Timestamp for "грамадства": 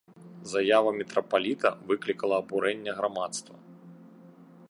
3.01-3.55